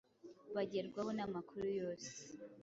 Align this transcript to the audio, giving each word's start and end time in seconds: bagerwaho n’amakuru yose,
bagerwaho 0.55 1.09
n’amakuru 1.17 1.65
yose, 1.79 2.09